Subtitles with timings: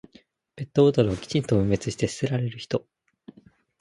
[0.55, 2.83] ペットボトルをきちんと分別して捨てられる人。